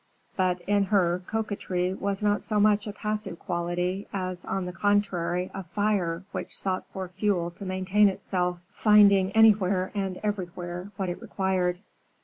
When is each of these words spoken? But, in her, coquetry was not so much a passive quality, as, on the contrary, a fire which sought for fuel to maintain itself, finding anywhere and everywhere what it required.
But, 0.35 0.61
in 0.61 0.85
her, 0.85 1.21
coquetry 1.27 1.93
was 1.93 2.23
not 2.23 2.41
so 2.41 2.59
much 2.59 2.87
a 2.87 2.91
passive 2.91 3.37
quality, 3.37 4.07
as, 4.11 4.43
on 4.43 4.65
the 4.65 4.71
contrary, 4.73 5.51
a 5.53 5.61
fire 5.61 6.23
which 6.31 6.57
sought 6.57 6.87
for 6.91 7.07
fuel 7.09 7.51
to 7.51 7.65
maintain 7.65 8.07
itself, 8.09 8.61
finding 8.71 9.31
anywhere 9.33 9.91
and 9.93 10.19
everywhere 10.23 10.89
what 10.97 11.09
it 11.09 11.21
required. 11.21 11.81